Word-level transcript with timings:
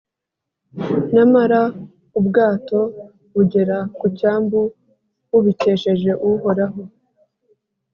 Nyamara 1.13 1.61
ubwato 2.19 2.79
bugera 3.33 3.77
ku 3.99 4.05
cyambu, 4.17 4.59
bubikesheje 5.29 6.11
Uhoraho, 6.29 6.81